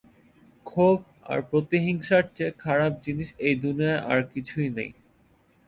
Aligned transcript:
ক্ষোভ 0.65 0.99
আর 1.25 1.39
প্রতিহিংসার 1.49 2.23
চেয়ে 2.35 2.57
খারাপ 2.63 2.93
জিনিস 3.05 3.29
এই 3.47 3.55
দুনিয়ায় 3.63 4.01
আর 4.11 4.19
কিছুই 4.33 4.69
নেই। 4.77 4.91